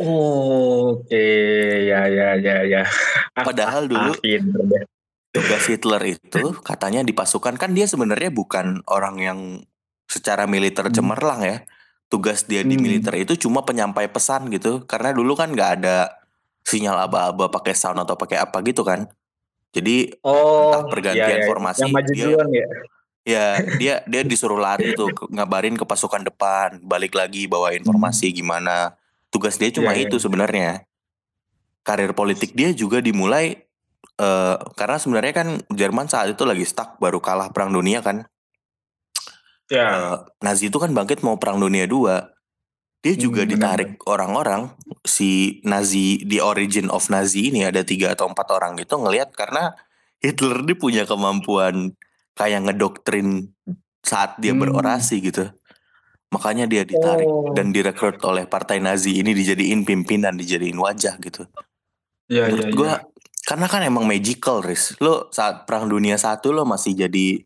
[0.00, 1.28] Oke,
[1.88, 2.82] ya ya ya ya.
[3.32, 4.84] Padahal dulu Ah,
[5.32, 9.38] tugas Hitler itu katanya di pasukan kan dia sebenarnya bukan orang yang
[10.04, 10.94] secara militer Hmm.
[10.94, 11.56] cemerlang ya.
[12.10, 12.82] Tugas dia di Hmm.
[12.82, 14.82] militer itu cuma penyampai pesan gitu.
[14.84, 16.12] Karena dulu kan nggak ada
[16.66, 19.06] sinyal aba-aba pakai sound atau pakai apa gitu kan.
[19.70, 22.66] Jadi Oh, Entah pergantian ya, ya, formasi, Yang maju dia- duluan ya.
[23.20, 23.44] ya
[23.78, 28.98] dia dia disuruh lari tuh ngabarin ke pasukan depan, balik lagi bawa informasi gimana.
[29.30, 30.06] Tugas dia cuma Iya, iya.
[30.10, 30.70] itu sebenarnya.
[31.80, 33.56] Karir politik dia juga dimulai
[34.20, 38.28] eh, karena sebenarnya kan Jerman saat itu lagi stuck baru kalah perang dunia kan.
[39.70, 39.86] Ya.
[39.88, 42.34] Eh, Nazi itu kan bangkit mau perang dunia 2.
[43.00, 44.76] Dia juga Hmm, ditarik orang-orang
[45.08, 49.72] si Nazi di origin of Nazi ini ada tiga atau empat orang gitu ngelihat karena
[50.20, 51.96] Hitler dia punya kemampuan
[52.36, 53.56] kayak ngedoktrin
[54.04, 54.60] saat dia Hmm.
[54.68, 55.48] berorasi gitu.
[56.30, 57.50] Makanya dia ditarik Oh.
[57.52, 61.42] dan direkrut oleh partai Nazi ini dijadiin pimpinan, dijadiin wajah gitu.
[62.30, 62.74] Ya, ya, Menurut ya.
[62.78, 62.92] gua
[63.42, 64.94] karena kan emang magical, Riz.
[65.02, 67.42] Lo saat perang dunia satu lo masih jadi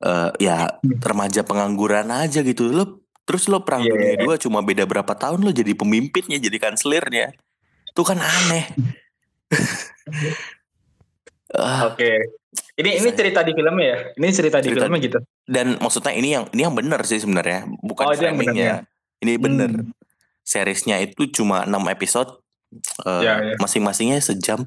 [0.00, 0.96] eh, ya Hmm.
[0.98, 2.72] remaja pengangguran aja gitu.
[2.72, 4.22] Lo terus lo perang Iya, dunia iya.
[4.26, 7.30] dua cuma beda berapa tahun lo jadi pemimpinnya, jadi kanselirnya.
[7.86, 8.74] Itu kan aneh.
[11.54, 11.94] Uh, Oke.
[11.94, 12.18] Okay.
[12.80, 13.98] Ini ini cerita di filmnya ya?
[14.16, 15.18] Ini cerita, cerita di filmnya gitu.
[15.44, 18.88] Dan maksudnya ini yang ini yang benar sih sebenarnya, bukan oh, framingnya.
[19.20, 19.68] Ini benar.
[19.68, 19.92] Hmm.
[20.40, 22.40] Seriesnya itu cuma 6 episode.
[23.04, 23.54] Uh, ya, ya.
[23.60, 24.64] Masing-masingnya sejam,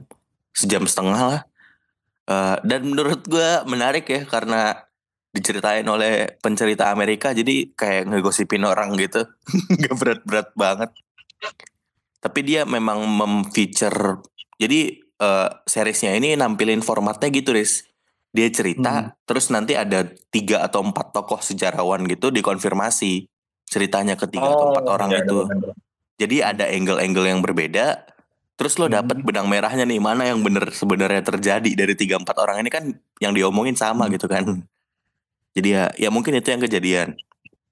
[0.54, 1.42] sejam setengah lah.
[2.30, 4.88] Uh, dan menurut gue menarik ya karena
[5.34, 9.26] diceritain oleh pencerita Amerika jadi kayak ngegosipin orang gitu
[9.82, 10.94] nggak berat-berat banget
[12.22, 14.22] tapi dia memang memfeature
[14.62, 17.82] jadi uh, seriesnya ini nampilin formatnya gitu Riz
[18.34, 19.10] dia cerita hmm.
[19.30, 23.30] terus nanti ada tiga atau empat tokoh sejarawan gitu dikonfirmasi
[23.70, 25.56] ceritanya ketiga oh, atau empat oh, orang ya, itu ya,
[26.26, 28.10] jadi ada angle-angle yang berbeda
[28.58, 29.26] terus lo dapet hmm.
[29.26, 32.90] benang merahnya nih mana yang bener sebenarnya terjadi dari tiga empat orang ini kan
[33.22, 34.14] yang diomongin sama hmm.
[34.18, 34.66] gitu kan
[35.54, 37.14] jadi ya ya mungkin itu yang kejadian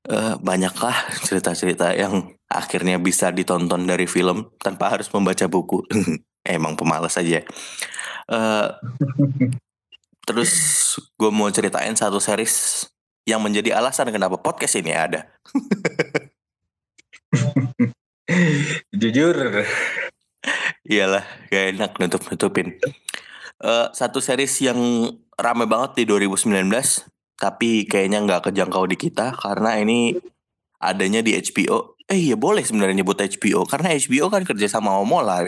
[0.09, 0.95] uh, banyaklah
[1.25, 5.85] cerita-cerita yang akhirnya bisa ditonton dari film tanpa harus membaca buku.
[6.41, 7.45] Emang pemalas aja.
[8.25, 8.73] Uh,
[10.25, 10.53] terus
[11.17, 12.85] gue mau ceritain satu series
[13.25, 15.29] yang menjadi alasan kenapa podcast ini ada.
[19.01, 19.65] Jujur.
[20.87, 22.81] Iyalah, gak enak nutup-nutupin.
[23.61, 24.77] Uh, satu series yang
[25.37, 26.49] rame banget di 2019,
[27.37, 30.17] tapi kayaknya nggak kejangkau di kita karena ini
[30.81, 31.93] adanya di HBO.
[32.09, 35.45] Eh iya boleh sebenarnya nyebut HBO karena HBO kan kerja sama Omola.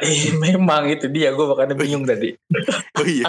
[0.00, 2.32] Eh, memang itu dia gue bahkan bingung tadi.
[2.96, 3.28] oh iya,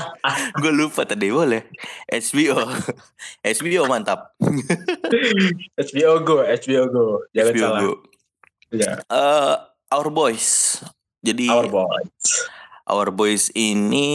[0.56, 1.68] gue lupa tadi boleh.
[2.08, 2.56] HBO,
[3.44, 4.32] HBO mantap.
[5.84, 7.82] HBO Go, HBO Go, jangan HBO salah.
[7.84, 7.94] Go.
[8.72, 8.92] Ya.
[9.12, 9.60] Uh,
[9.92, 10.80] Our Boys.
[11.20, 12.48] Jadi Our Boys.
[12.88, 14.08] Our Boys ini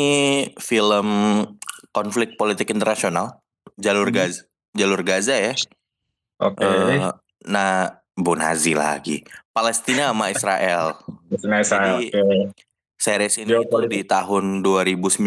[0.57, 1.09] film
[1.93, 3.45] konflik politik internasional,
[3.77, 4.17] jalur hmm.
[4.17, 5.53] Gaza, jalur Gaza ya.
[6.41, 6.65] Oke.
[6.65, 6.97] Okay.
[6.97, 7.13] Uh,
[7.45, 9.23] nah, Bonazi lagi.
[9.55, 10.99] Palestina sama Israel.
[11.31, 11.97] Palestina Israel.
[12.03, 12.43] Jadi, okay.
[12.99, 15.23] series ini itu di tahun 2019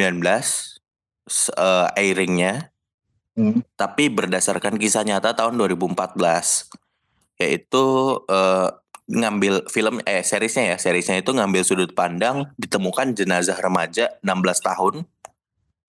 [1.56, 2.76] uh, airingnya.
[3.40, 3.64] Hmm.
[3.80, 6.20] Tapi berdasarkan kisah nyata tahun 2014
[7.42, 7.84] yaitu
[8.30, 8.70] uh,
[9.10, 14.96] ngambil film eh seriesnya ya seriesnya itu ngambil sudut pandang ditemukan jenazah remaja 16 tahun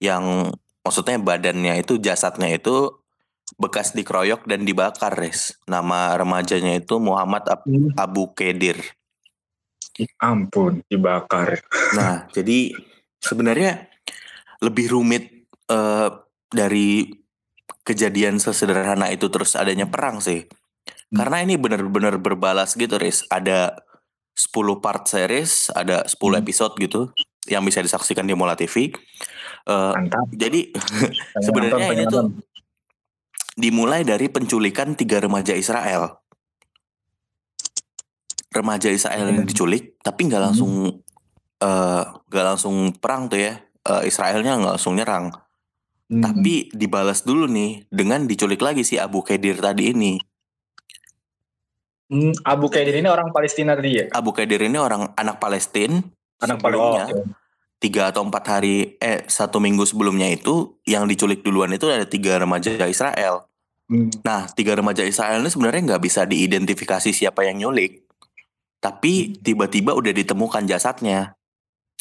[0.00, 0.50] yang
[0.82, 3.01] maksudnya badannya itu jasadnya itu
[3.56, 5.56] bekas dikeroyok dan dibakar, Res.
[5.68, 7.96] Nama remajanya itu Muhammad Ab hmm.
[7.96, 8.78] Abu Kedir.
[10.20, 11.60] Ampun, dibakar.
[11.96, 12.72] Nah, jadi
[13.20, 13.88] sebenarnya
[14.64, 16.08] lebih rumit uh,
[16.48, 17.10] dari
[17.82, 20.46] kejadian sesederhana itu terus adanya perang sih.
[20.46, 21.16] Hmm.
[21.22, 23.26] Karena ini benar-benar berbalas gitu, Riz.
[23.28, 23.76] Ada
[24.32, 26.40] 10 part series, ada 10 hmm.
[26.40, 27.00] episode gitu
[27.50, 28.94] yang bisa disaksikan di Mola TV.
[29.66, 30.60] Uh, eh, jadi
[31.46, 32.30] sebenarnya ini tuh
[33.56, 36.20] dimulai dari penculikan tiga remaja Israel.
[38.52, 41.00] Remaja Israel yang diculik, tapi nggak langsung
[41.56, 43.56] eh, nggak uh, langsung perang tuh ya.
[43.82, 45.32] Uh, Israelnya nggak langsung nyerang.
[46.12, 46.20] Hmm.
[46.20, 50.20] Tapi dibalas dulu nih dengan diculik lagi si Abu Kedir tadi ini.
[52.12, 54.04] Hmm, Abu Kedir ini orang Palestina tadi ya?
[54.12, 56.04] Abu Kedir ini orang anak Palestina.
[56.44, 57.08] Anak Palestina.
[57.08, 57.24] Oh,
[57.82, 62.38] tiga atau empat hari eh satu minggu sebelumnya itu yang diculik duluan itu ada tiga
[62.38, 63.50] remaja Israel.
[63.90, 64.06] Hmm.
[64.22, 68.06] Nah tiga remaja Israel ini sebenarnya nggak bisa diidentifikasi siapa yang nyulik,
[68.78, 69.42] tapi hmm.
[69.42, 71.34] tiba-tiba udah ditemukan jasadnya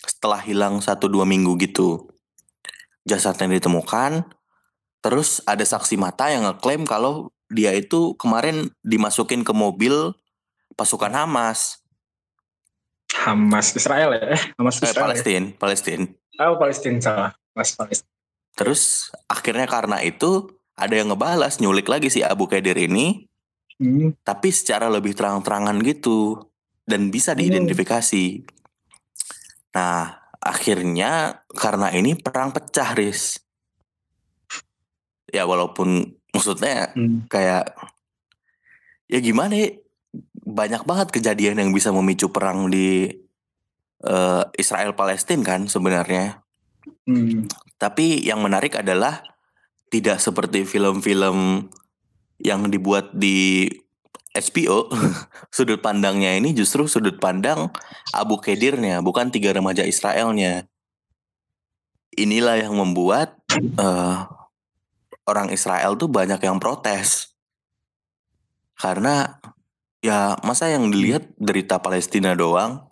[0.05, 2.05] setelah hilang satu dua minggu gitu.
[3.01, 4.29] Jasadnya ditemukan,
[5.01, 10.13] terus ada saksi mata yang ngeklaim kalau dia itu kemarin dimasukin ke mobil
[10.77, 11.80] pasukan Hamas
[13.15, 14.37] Hamas Israel ya?
[14.55, 14.95] Hamas eh, Israel.
[14.95, 15.57] Eh, Palestina, ya?
[15.59, 16.05] Palestina.
[16.41, 17.31] Oh, Palestina salah.
[17.51, 18.09] Mas Palestina.
[18.55, 23.27] Terus akhirnya karena itu ada yang ngebalas nyulik lagi si Abu Kadir ini.
[23.81, 24.13] Hmm.
[24.21, 26.37] Tapi secara lebih terang-terangan gitu
[26.87, 27.39] dan bisa hmm.
[27.39, 28.25] diidentifikasi.
[28.41, 28.47] Hmm.
[29.71, 30.01] Nah,
[30.41, 33.39] akhirnya karena ini perang pecah, Riz.
[35.31, 37.31] Ya walaupun maksudnya hmm.
[37.31, 37.71] kayak
[39.07, 39.80] ya gimana ya
[40.41, 43.09] banyak banget kejadian yang bisa memicu perang di
[44.05, 46.41] uh, Israel Palestina kan sebenarnya.
[47.05, 47.45] Hmm.
[47.77, 49.21] Tapi yang menarik adalah
[49.93, 51.69] tidak seperti film-film
[52.41, 53.69] yang dibuat di
[54.31, 54.87] HBO,
[55.55, 57.69] sudut pandangnya ini justru sudut pandang
[58.15, 60.65] Abu Kedirnya, bukan tiga remaja Israelnya.
[62.15, 63.39] Inilah yang membuat
[63.79, 64.27] uh,
[65.27, 67.35] orang Israel tuh banyak yang protes.
[68.75, 69.39] Karena
[70.01, 72.89] Ya masa yang dilihat derita Palestina doang?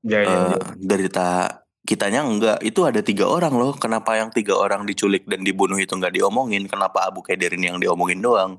[0.00, 0.58] Ya, ya, uh, ya.
[0.80, 1.28] Derita
[1.84, 2.64] kitanya enggak.
[2.64, 3.76] Itu ada tiga orang loh.
[3.76, 6.64] Kenapa yang tiga orang diculik dan dibunuh itu enggak diomongin?
[6.64, 8.56] Kenapa Abu Kaidir ini yang diomongin doang?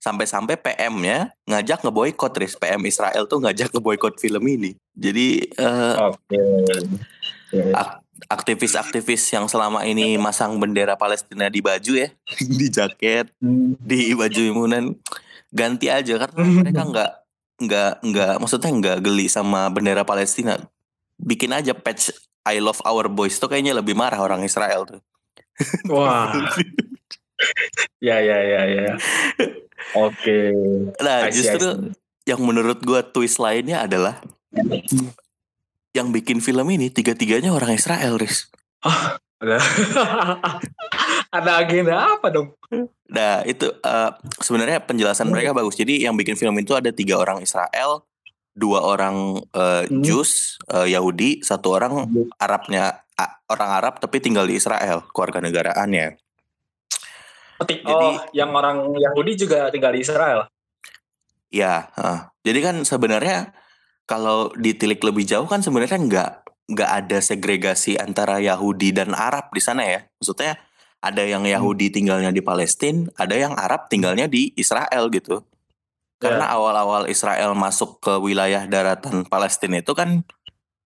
[0.00, 2.56] Sampai-sampai PM-nya ngajak ngeboikot Riz.
[2.56, 4.72] PM Israel tuh ngajak ngeboikot film ini.
[4.96, 6.40] Jadi uh, eh,
[7.52, 7.72] okay.
[7.72, 12.08] ak aktivis-aktivis yang selama ini masang bendera Palestina di baju ya,
[12.60, 13.76] di jaket, Hmm.
[13.76, 14.96] di baju imunan
[15.54, 17.12] ganti aja karena mereka nggak
[17.54, 20.58] nggak nggak maksudnya nggak geli sama bendera Palestina.
[21.14, 22.10] Bikin aja patch
[22.44, 25.00] I love our boys tuh kayaknya lebih marah orang Israel tuh.
[25.88, 26.34] Wah.
[28.06, 28.90] ya ya ya ya.
[29.94, 30.50] Oke.
[30.98, 31.94] Nah, I see, I justru
[32.26, 34.20] yang menurut gua twist lainnya adalah
[35.94, 38.50] yang bikin film ini tiga-tiganya orang Israel, Riz.
[39.42, 39.58] Ada
[41.42, 42.54] ada agenda apa dong?
[43.10, 45.74] Nah, itu eh, sebenarnya penjelasan mereka bagus.
[45.78, 48.06] Jadi yang bikin film itu ada tiga orang Israel,
[48.54, 50.00] dua orang eh, Hmm.
[50.00, 52.06] Jews, eh, Yahudi, satu orang
[52.38, 56.18] Arabnya a- orang Arab tapi tinggal di Israel, keluarga negaraannya.
[57.64, 60.50] Jadi, oh, yang orang Yahudi juga tinggal di Israel.
[61.54, 62.18] Ya, heeh.
[62.42, 63.54] jadi kan sebenarnya
[64.10, 69.60] kalau ditilik lebih jauh kan sebenarnya nggak nggak ada segregasi antara Yahudi dan Arab di
[69.60, 70.00] sana ya.
[70.20, 70.56] Maksudnya
[71.04, 75.44] ada yang Yahudi tinggalnya di Palestina, ada yang Arab tinggalnya di Israel gitu.
[76.16, 80.24] Karena awal-awal Israel masuk ke wilayah daratan Palestina itu kan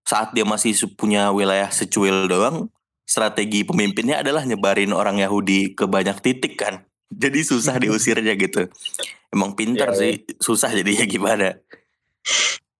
[0.03, 2.67] saat dia masih punya wilayah secuil doang,
[3.07, 6.83] strategi pemimpinnya adalah nyebarin orang Yahudi ke banyak titik kan.
[7.23, 8.67] Jadi susah diusirnya gitu.
[9.31, 10.11] Emang pintar Iya, sih,
[10.41, 11.55] susah jadinya gimana.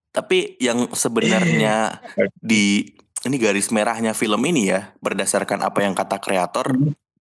[0.09, 2.01] Tapi yang sebenarnya
[2.41, 2.85] di
[3.27, 6.71] ini garis merahnya film ini ya, berdasarkan apa yang kata kreator,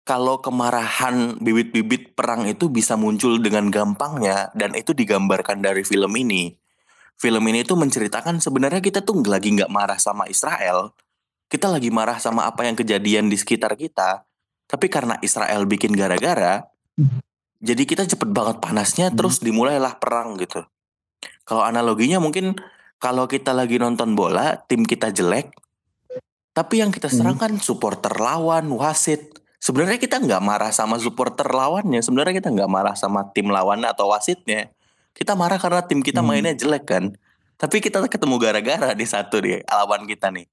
[0.07, 6.55] kalau kemarahan bibit-bibit perang itu bisa muncul dengan gampangnya dan itu digambarkan dari film ini.
[7.19, 10.95] Film ini tuh menceritakan sebenarnya kita tuh lagi nggak marah sama Israel,
[11.51, 14.23] kita lagi marah sama apa yang kejadian di sekitar kita.
[14.71, 16.63] Tapi karena Israel bikin gara-gara,
[17.59, 20.63] jadi kita cepet banget panasnya, terus dimulailah perang gitu.
[21.43, 22.55] Kalau analoginya mungkin
[22.99, 25.55] kalau kita lagi nonton bola, tim kita jelek,
[26.53, 29.39] tapi yang kita serang kan supporter lawan, wasit.
[29.63, 34.11] Sebenarnya kita nggak marah sama supporter lawannya, sebenarnya kita nggak marah sama tim lawan atau
[34.11, 34.71] wasitnya.
[35.15, 36.31] Kita marah karena tim kita Hmm.
[36.35, 37.15] mainnya jelek kan.
[37.59, 40.47] Tapi kita ketemu gara-gara di satu nih, lawan kita nih.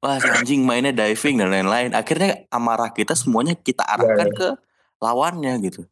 [0.00, 1.92] Wah si anjing mainnya diving dan lain-lain.
[1.92, 4.48] Akhirnya amarah kita semuanya kita arahkan ke
[4.98, 5.84] lawannya gitu.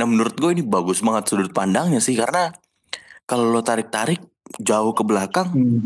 [0.00, 2.48] Nah menurut gue ini bagus banget sudut pandangnya sih karena
[3.28, 4.24] kalau lo tarik-tarik
[4.60, 5.80] jauh ke belakang Hmm.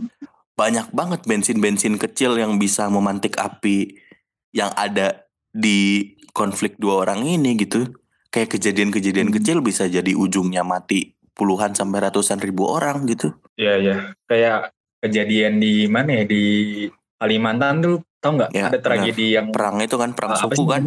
[0.56, 4.00] banyak banget bensin-bensin kecil yang bisa memantik api
[4.56, 7.92] yang ada di konflik dua orang ini gitu.
[8.32, 9.36] Kayak kejadian-kejadian Hmm.
[9.36, 13.36] kecil bisa jadi ujungnya mati puluhan sampai ratusan ribu orang gitu.
[13.60, 13.96] Iya ya.
[14.24, 14.72] Kayak
[15.04, 16.44] kejadian di mana ya di
[17.16, 18.50] Kalimantan tuh tau nggak?
[18.52, 20.84] Ya, Ada tragedi yang Perang itu kan perang apa suku sih kan.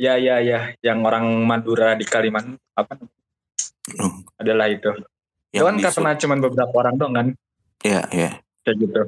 [0.00, 2.96] Ya ya ya, yang orang Madura di Kalimantan apa?
[3.96, 4.24] Hmm.
[4.40, 4.88] Adalah itu.
[5.50, 7.26] Itu Yang kan karena cuman beberapa orang doang kan
[7.80, 8.30] Ya, ya.
[8.62, 9.02] kayak gitu.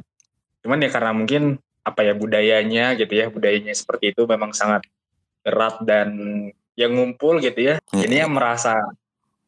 [0.65, 1.43] Cuman ya karena mungkin
[1.83, 4.83] apa ya budayanya gitu ya, budayanya seperti itu memang sangat
[5.43, 6.09] erat dan
[6.75, 7.75] yang ngumpul gitu ya.
[7.93, 8.21] Ya, Ini ya.
[8.27, 8.75] yang merasa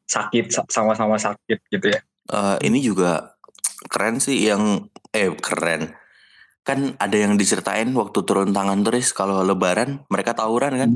[0.04, 2.00] sakit sa- sama-sama sakit gitu ya.
[2.24, 3.32] Eh, ini juga
[3.88, 5.92] keren sih yang eh keren
[6.64, 10.90] kan ada yang diceritain waktu turun tangan turis kalau lebaran mereka tawuran kan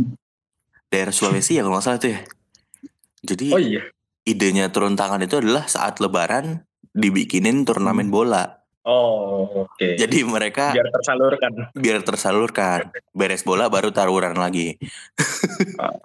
[0.89, 2.21] daerah Sulawesi ya kalau nggak salah tuh ya
[3.21, 3.83] jadi Oh iya.
[4.29, 6.63] Idenya turun tangan itu adalah saat lebaran
[6.93, 8.61] dibikinin turnamen bola.
[8.89, 10.01] Oh oke.
[10.01, 11.53] jadi mereka Biar tersalurkan.
[11.77, 12.79] biar tersalurkan.
[13.13, 14.81] Beres bola baru taruran lagi.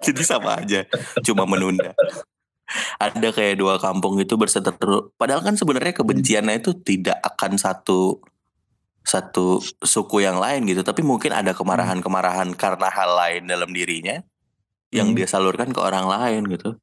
[0.04, 0.84] Jadi sama aja
[1.24, 1.96] cuma menunda.
[3.00, 5.12] Ada kayak dua kampung itu berseteru.
[5.16, 8.20] Padahal kan sebenarnya kebenciannya itu tidak akan satu
[9.00, 10.80] satu suku yang lain gitu.
[10.80, 14.20] Tapi mungkin ada kemarahan-kemarahan karena hal lain dalam dirinya
[14.92, 15.16] yang Hmm.
[15.16, 16.76] dia salurkan ke orang lain gitu.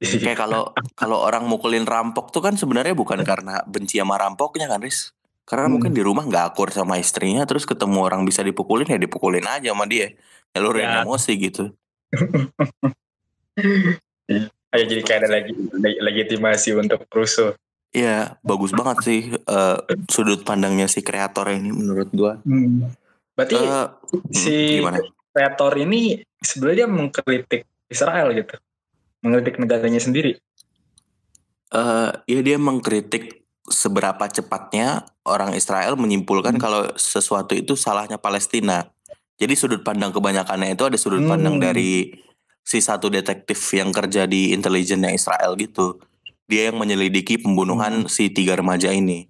[0.00, 4.80] Kayak kalau kalau orang mukulin rampok tuh kan sebenarnya bukan karena benci sama rampoknya kan
[4.80, 5.12] Riz
[5.46, 5.78] karena Hmm.
[5.78, 9.70] mungkin di rumah nggak akur sama istrinya terus ketemu orang bisa dipukulin ya dipukulin aja
[9.72, 10.12] sama dia
[10.52, 11.02] nyalurin Ya.
[11.06, 11.64] emosi gitu
[14.66, 17.56] Ayo jadi kayak ada lagi leg- legitimasi untuk rusuh.
[17.94, 19.78] Iya bagus banget sih eh,
[20.10, 22.36] sudut pandangnya si kreator ini menurut gua
[23.32, 25.00] Berarti Eh, hmm, si gimana
[25.32, 28.58] kreator ini sebenarnya mengkritik Israel gitu.
[29.26, 30.38] Mengkritik negaranya sendiri.
[31.74, 36.62] Eh, ya dia mengkritik seberapa cepatnya orang Israel menyimpulkan Hmm.
[36.62, 38.94] kalau sesuatu itu salahnya Palestina.
[39.36, 41.66] Jadi sudut pandang kebanyakannya itu ada sudut pandang Hmm.
[41.66, 42.14] dari
[42.62, 45.98] si satu detektif yang kerja di intelijennya Israel gitu.
[46.46, 48.08] Dia yang menyelidiki pembunuhan Hmm.
[48.08, 49.26] si tiga remaja ini.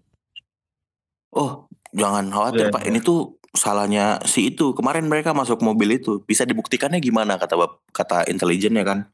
[1.32, 2.82] Oh, jangan khawatir Iya, Pak.
[2.84, 2.88] iya.
[2.92, 4.76] Ini tuh salahnya si itu.
[4.76, 6.20] Kemarin mereka masuk mobil itu.
[6.28, 7.56] Bisa dibuktikannya gimana kata
[7.92, 9.08] kata intelijennya kan.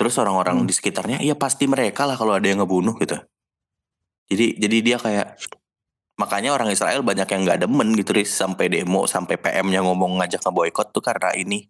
[0.00, 0.68] Terus orang-orang Hmm.
[0.68, 3.20] di sekitarnya, iya pasti mereka lah kalau ada yang ngebunuh gitu.
[4.32, 5.36] Jadi jadi dia kayak
[6.16, 10.44] makanya orang Israel banyak yang nggak demen gitu Riz sampai demo sampai PM-nya ngomong ngajak
[10.44, 11.64] ngeboikot tuh karena ini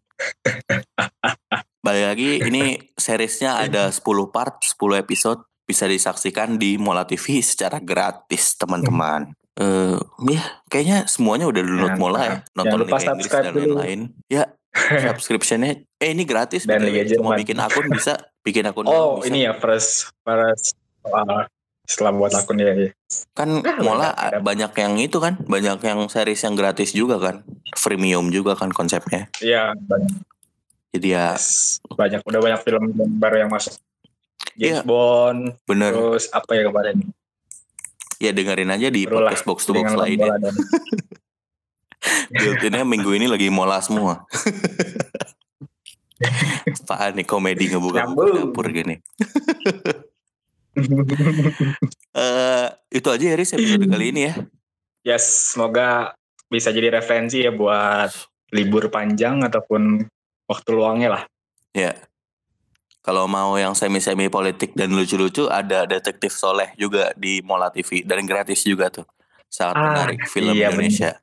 [1.86, 4.02] balik lagi ini seriesnya ada 10
[4.34, 9.98] part 10 episode bisa disaksikan di Mola TV secara gratis teman-teman Eh
[10.32, 11.94] ya kayaknya semuanya udah download.
[12.00, 16.82] Mola ya nonton Liga Inggris dan lain-lain ya subscriptionnya eh ini gratis Dan.
[16.82, 19.28] Liga cuma bikin akun bisa bikin akun Oh bisa.
[19.28, 21.44] ini ya first first uh,
[21.82, 22.70] setelah buat akun ya.
[22.70, 22.90] ya.
[23.34, 27.42] kan Ah, Mola banyak yang itu kan banyak yang series yang gratis juga kan
[27.74, 30.14] freemium juga kan konsepnya Iya banyak,
[30.92, 31.26] jadi ya
[31.90, 32.82] banyak udah banyak film
[33.16, 33.74] baru yang masuk.
[34.54, 34.86] James Iya.
[34.86, 36.96] Bond bener terus apa ya kemarin?
[38.18, 40.28] ya dengerin aja di Seru lah, podcast box to box lainnya
[42.32, 44.24] built-innya minggu ini lagi Mola semua
[46.84, 49.00] apaan nih komedi ngebuka dapur gini
[52.16, 54.34] eh itu aja ya Riz episode kali ini ya
[55.04, 56.12] yes, semoga
[56.50, 58.10] bisa jadi referensi ya buat
[58.50, 60.04] libur panjang ataupun
[60.50, 61.22] waktu luangnya lah.
[61.70, 61.94] Ya.
[63.00, 68.28] Kalau mau yang semi-semi politik dan lucu-lucu ada detektif Soleh juga di Mola TV dan
[68.28, 69.08] gratis juga tuh.
[69.48, 71.16] Sangat Ah, menarik film iya, Indonesia.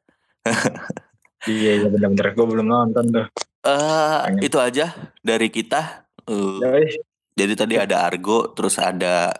[1.47, 3.27] Iya, iya benar-benar gue belum nonton tuh.
[3.63, 4.41] Pengen.
[4.41, 6.03] itu aja dari kita.
[6.27, 6.99] Yoi.
[7.31, 9.31] jadi tadi ada Argo, terus ada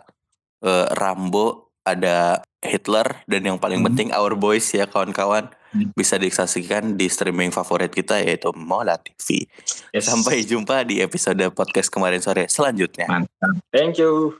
[0.58, 3.92] eh, Rambo, ada Hitler dan yang paling Hmm.
[3.92, 5.52] penting Our Boys ya kawan-kawan.
[5.68, 5.92] Hmm.
[5.92, 9.44] Bisa disaksikan di streaming favorit kita yaitu Mola TV.
[9.92, 10.08] Yes.
[10.08, 13.04] Sampai jumpa di episode podcast kemarin sore selanjutnya.
[13.04, 13.52] Mantap.
[13.68, 14.38] Thank you.